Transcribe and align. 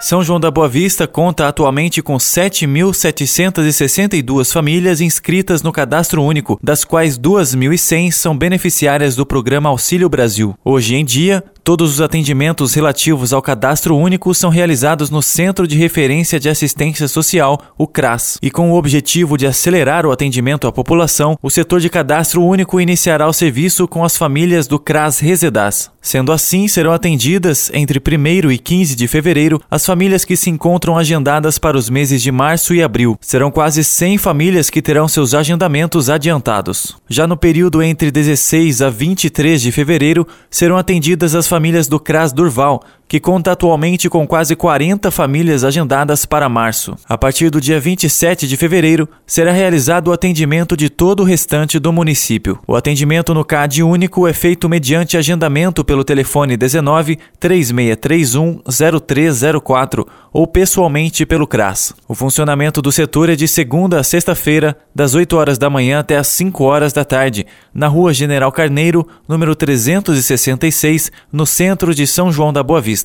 São 0.00 0.22
João 0.22 0.40
da 0.40 0.50
Boa 0.50 0.68
Vista 0.68 1.06
conta 1.06 1.48
atualmente 1.48 2.02
com 2.02 2.16
7.762 2.16 4.52
famílias 4.52 5.00
inscritas 5.00 5.62
no 5.62 5.72
Cadastro 5.72 6.22
Único, 6.22 6.60
das 6.62 6.84
quais 6.84 7.18
2.100 7.18 8.10
são 8.10 8.36
beneficiárias 8.36 9.16
do 9.16 9.24
programa 9.24 9.70
Auxílio 9.70 10.06
Brasil. 10.08 10.54
Hoje 10.64 10.96
em 10.96 11.04
dia, 11.04 11.44
Todos 11.64 11.94
os 11.94 12.00
atendimentos 12.02 12.74
relativos 12.74 13.32
ao 13.32 13.40
cadastro 13.40 13.96
único 13.96 14.34
são 14.34 14.50
realizados 14.50 15.08
no 15.08 15.22
Centro 15.22 15.66
de 15.66 15.78
Referência 15.78 16.38
de 16.38 16.50
Assistência 16.50 17.08
Social, 17.08 17.58
o 17.78 17.86
CRAS, 17.86 18.36
e 18.42 18.50
com 18.50 18.70
o 18.70 18.76
objetivo 18.76 19.38
de 19.38 19.46
acelerar 19.46 20.04
o 20.04 20.12
atendimento 20.12 20.66
à 20.66 20.72
população, 20.72 21.38
o 21.42 21.48
setor 21.48 21.80
de 21.80 21.88
cadastro 21.88 22.44
único 22.44 22.78
iniciará 22.82 23.26
o 23.26 23.32
serviço 23.32 23.88
com 23.88 24.04
as 24.04 24.14
famílias 24.14 24.66
do 24.66 24.78
CRAS 24.78 25.20
Resedas. 25.20 25.90
Sendo 26.02 26.32
assim, 26.32 26.68
serão 26.68 26.92
atendidas, 26.92 27.70
entre 27.72 27.98
1 27.98 28.50
e 28.50 28.58
15 28.58 28.94
de 28.94 29.08
fevereiro, 29.08 29.58
as 29.70 29.86
famílias 29.86 30.22
que 30.22 30.36
se 30.36 30.50
encontram 30.50 30.98
agendadas 30.98 31.58
para 31.58 31.78
os 31.78 31.88
meses 31.88 32.20
de 32.20 32.30
março 32.30 32.74
e 32.74 32.82
abril. 32.82 33.16
Serão 33.22 33.50
quase 33.50 33.82
100 33.82 34.18
famílias 34.18 34.68
que 34.68 34.82
terão 34.82 35.08
seus 35.08 35.32
agendamentos 35.32 36.10
adiantados. 36.10 36.94
Já 37.08 37.26
no 37.26 37.38
período 37.38 37.82
entre 37.82 38.10
16 38.10 38.82
a 38.82 38.90
23 38.90 39.62
de 39.62 39.72
fevereiro, 39.72 40.28
serão 40.50 40.76
atendidas 40.76 41.34
as 41.34 41.46
famílias 41.54 41.86
do 41.86 42.00
CRAS 42.00 42.32
Durval, 42.32 42.82
que 43.08 43.20
conta 43.20 43.52
atualmente 43.52 44.08
com 44.08 44.26
quase 44.26 44.56
40 44.56 45.10
famílias 45.10 45.64
agendadas 45.64 46.24
para 46.24 46.48
março. 46.48 46.96
A 47.08 47.16
partir 47.16 47.50
do 47.50 47.60
dia 47.60 47.78
27 47.78 48.48
de 48.48 48.56
fevereiro, 48.56 49.08
será 49.26 49.52
realizado 49.52 50.08
o 50.08 50.12
atendimento 50.12 50.76
de 50.76 50.88
todo 50.88 51.20
o 51.20 51.24
restante 51.24 51.78
do 51.78 51.92
município. 51.92 52.58
O 52.66 52.74
atendimento 52.74 53.34
no 53.34 53.44
CAD 53.44 53.82
único 53.82 54.26
é 54.26 54.32
feito 54.32 54.68
mediante 54.68 55.16
agendamento 55.16 55.84
pelo 55.84 56.04
telefone 56.04 56.56
19 56.56 57.18
3631 57.38 58.60
0304 59.06 60.06
ou 60.32 60.46
pessoalmente 60.46 61.24
pelo 61.24 61.46
CRAS. 61.46 61.94
O 62.08 62.14
funcionamento 62.14 62.82
do 62.82 62.90
setor 62.90 63.28
é 63.28 63.36
de 63.36 63.46
segunda 63.46 64.00
a 64.00 64.02
sexta-feira, 64.02 64.76
das 64.94 65.14
8 65.14 65.36
horas 65.36 65.58
da 65.58 65.70
manhã 65.70 66.00
até 66.00 66.16
as 66.16 66.28
5 66.28 66.64
horas 66.64 66.92
da 66.92 67.04
tarde, 67.04 67.46
na 67.72 67.86
Rua 67.86 68.12
General 68.12 68.50
Carneiro, 68.50 69.06
número 69.28 69.54
366, 69.54 71.12
no 71.32 71.46
centro 71.46 71.94
de 71.94 72.06
São 72.06 72.32
João 72.32 72.52
da 72.52 72.62
Boa 72.62 72.80
Vista. 72.80 73.03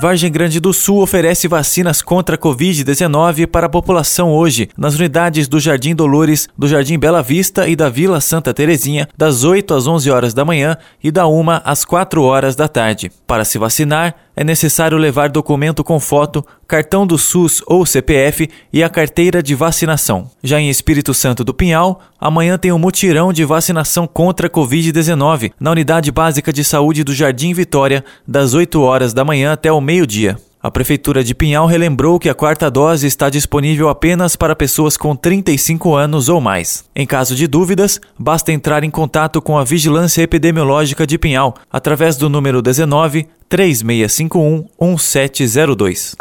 Vargem 0.00 0.32
Grande 0.32 0.60
do 0.60 0.72
Sul 0.72 1.02
oferece 1.02 1.46
vacinas 1.46 2.00
contra 2.00 2.34
a 2.34 2.38
Covid-19 2.38 3.46
para 3.46 3.66
a 3.66 3.68
população 3.68 4.32
hoje, 4.32 4.70
nas 4.74 4.94
unidades 4.94 5.46
do 5.46 5.60
Jardim 5.60 5.94
Dolores, 5.94 6.48
do 6.56 6.66
Jardim 6.66 6.98
Bela 6.98 7.22
Vista 7.22 7.68
e 7.68 7.76
da 7.76 7.90
Vila 7.90 8.18
Santa 8.18 8.54
Terezinha, 8.54 9.06
das 9.14 9.44
8 9.44 9.74
às 9.74 9.86
11 9.86 10.10
horas 10.10 10.32
da 10.32 10.42
manhã 10.42 10.78
e 11.04 11.10
da 11.10 11.28
1 11.28 11.50
às 11.62 11.84
4 11.84 12.22
horas 12.22 12.56
da 12.56 12.66
tarde. 12.66 13.12
Para 13.26 13.44
se 13.44 13.58
vacinar, 13.58 14.14
é 14.36 14.44
necessário 14.44 14.96
levar 14.96 15.28
documento 15.28 15.82
com 15.82 15.98
foto, 15.98 16.44
cartão 16.66 17.06
do 17.06 17.18
SUS 17.18 17.62
ou 17.66 17.84
CPF 17.84 18.48
e 18.72 18.82
a 18.82 18.88
carteira 18.88 19.42
de 19.42 19.54
vacinação. 19.54 20.30
Já 20.42 20.60
em 20.60 20.70
Espírito 20.70 21.12
Santo 21.12 21.44
do 21.44 21.54
Pinhal, 21.54 22.00
amanhã 22.18 22.56
tem 22.58 22.72
um 22.72 22.78
mutirão 22.78 23.32
de 23.32 23.44
vacinação 23.44 24.06
contra 24.06 24.46
a 24.46 24.50
Covid-19 24.50 25.52
na 25.58 25.70
Unidade 25.70 26.10
Básica 26.12 26.52
de 26.52 26.64
Saúde 26.64 27.04
do 27.04 27.14
Jardim 27.14 27.52
Vitória, 27.52 28.04
das 28.26 28.54
8 28.54 28.80
horas 28.80 29.12
da 29.12 29.24
manhã 29.24 29.52
até 29.52 29.70
o 29.70 29.80
meio-dia. 29.80 30.36
A 30.62 30.70
Prefeitura 30.70 31.24
de 31.24 31.34
Pinhal 31.34 31.64
relembrou 31.64 32.18
que 32.18 32.28
a 32.28 32.34
quarta 32.34 32.70
dose 32.70 33.06
está 33.06 33.30
disponível 33.30 33.88
apenas 33.88 34.36
para 34.36 34.54
pessoas 34.54 34.94
com 34.94 35.16
35 35.16 35.94
anos 35.94 36.28
ou 36.28 36.38
mais. 36.38 36.84
Em 36.94 37.06
caso 37.06 37.34
de 37.34 37.46
dúvidas, 37.46 37.98
basta 38.18 38.52
entrar 38.52 38.84
em 38.84 38.90
contato 38.90 39.40
com 39.40 39.56
a 39.56 39.64
Vigilância 39.64 40.20
Epidemiológica 40.20 41.06
de 41.06 41.16
Pinhal 41.16 41.54
através 41.72 42.18
do 42.18 42.28
número 42.28 42.60
19 42.60 43.26
3651 43.48 44.66
1702. 44.78 46.16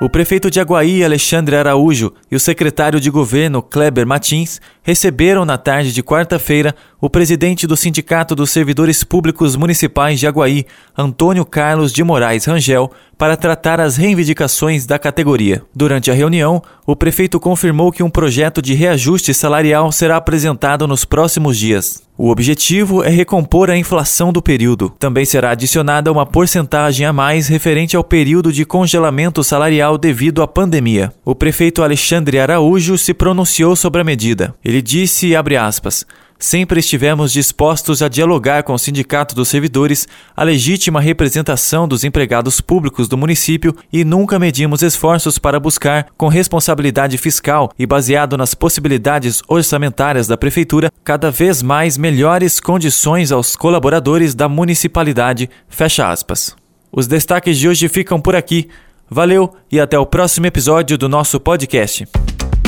O 0.00 0.08
prefeito 0.08 0.48
de 0.48 0.60
Aguaí, 0.60 1.04
Alexandre 1.04 1.56
Araújo, 1.56 2.12
e 2.30 2.36
o 2.36 2.40
secretário 2.40 3.00
de 3.00 3.10
governo, 3.10 3.60
Kleber 3.60 4.06
Matins, 4.06 4.60
receberam 4.88 5.44
na 5.44 5.58
tarde 5.58 5.92
de 5.92 6.02
quarta-feira 6.02 6.74
o 6.98 7.10
presidente 7.10 7.66
do 7.66 7.76
Sindicato 7.76 8.34
dos 8.34 8.50
Servidores 8.50 9.04
Públicos 9.04 9.54
Municipais 9.54 10.18
de 10.18 10.26
Aguaí, 10.26 10.64
Antônio 10.96 11.44
Carlos 11.44 11.92
de 11.92 12.02
Moraes 12.02 12.46
Rangel, 12.46 12.90
para 13.18 13.36
tratar 13.36 13.80
as 13.80 13.96
reivindicações 13.96 14.86
da 14.86 14.98
categoria. 14.98 15.62
Durante 15.74 16.10
a 16.10 16.14
reunião, 16.14 16.62
o 16.86 16.96
prefeito 16.96 17.38
confirmou 17.38 17.92
que 17.92 18.02
um 18.02 18.08
projeto 18.08 18.62
de 18.62 18.72
reajuste 18.72 19.34
salarial 19.34 19.92
será 19.92 20.16
apresentado 20.16 20.86
nos 20.86 21.04
próximos 21.04 21.58
dias. 21.58 22.02
O 22.16 22.30
objetivo 22.30 23.04
é 23.04 23.08
recompor 23.08 23.70
a 23.70 23.76
inflação 23.76 24.32
do 24.32 24.42
período. 24.42 24.92
Também 24.98 25.24
será 25.24 25.50
adicionada 25.50 26.10
uma 26.10 26.26
porcentagem 26.26 27.06
a 27.06 27.12
mais 27.12 27.46
referente 27.46 27.96
ao 27.96 28.02
período 28.02 28.52
de 28.52 28.64
congelamento 28.64 29.44
salarial 29.44 29.96
devido 29.96 30.42
à 30.42 30.48
pandemia. 30.48 31.12
O 31.24 31.32
prefeito 31.32 31.80
Alexandre 31.80 32.40
Araújo 32.40 32.98
se 32.98 33.14
pronunciou 33.14 33.76
sobre 33.76 34.00
a 34.00 34.04
medida. 34.04 34.52
Ele 34.64 34.77
disse, 34.80 35.34
abre 35.34 35.56
aspas, 35.56 36.06
Sempre 36.38 36.78
estivemos 36.78 37.32
dispostos 37.32 38.00
a 38.00 38.08
dialogar 38.08 38.62
com 38.62 38.72
o 38.72 38.78
Sindicato 38.78 39.34
dos 39.34 39.48
Servidores, 39.48 40.06
a 40.36 40.44
legítima 40.44 41.00
representação 41.00 41.88
dos 41.88 42.04
empregados 42.04 42.60
públicos 42.60 43.08
do 43.08 43.18
município 43.18 43.74
e 43.92 44.04
nunca 44.04 44.38
medimos 44.38 44.82
esforços 44.82 45.36
para 45.36 45.58
buscar, 45.58 46.06
com 46.16 46.28
responsabilidade 46.28 47.18
fiscal 47.18 47.72
e 47.76 47.84
baseado 47.84 48.36
nas 48.36 48.54
possibilidades 48.54 49.42
orçamentárias 49.48 50.28
da 50.28 50.36
Prefeitura, 50.36 50.92
cada 51.02 51.28
vez 51.28 51.60
mais 51.60 51.98
melhores 51.98 52.60
condições 52.60 53.32
aos 53.32 53.56
colaboradores 53.56 54.32
da 54.32 54.48
municipalidade. 54.48 55.50
Fecha 55.68 56.08
aspas. 56.08 56.54
Os 56.92 57.08
destaques 57.08 57.58
de 57.58 57.68
hoje 57.68 57.88
ficam 57.88 58.20
por 58.20 58.36
aqui. 58.36 58.68
Valeu 59.10 59.56
e 59.72 59.80
até 59.80 59.98
o 59.98 60.06
próximo 60.06 60.46
episódio 60.46 60.96
do 60.96 61.08
nosso 61.08 61.40
podcast. 61.40 62.06